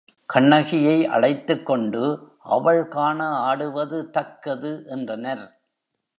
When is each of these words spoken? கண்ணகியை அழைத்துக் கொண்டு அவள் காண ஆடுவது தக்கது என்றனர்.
கண்ணகியை 0.25 1.05
அழைத்துக் 1.05 1.65
கொண்டு 1.65 2.01
அவள் 2.39 2.87
காண 2.87 3.27
ஆடுவது 3.27 4.09
தக்கது 4.09 4.83
என்றனர். 4.87 5.45